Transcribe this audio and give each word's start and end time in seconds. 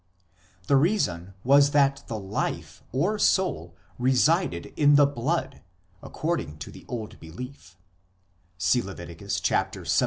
The 0.65 0.77
reason 0.77 1.35
was 1.43 1.69
that 1.77 2.03
the 2.07 2.17
life 2.17 2.81
or 2.91 3.19
soul 3.19 3.75
resided 3.99 4.73
in 4.75 4.95
the 4.95 5.05
blood, 5.05 5.61
according 6.01 6.57
to 6.57 6.71
the 6.71 6.85
old 6.87 7.19
belief 7.19 7.77
(see 8.57 8.81
Lev. 8.81 8.99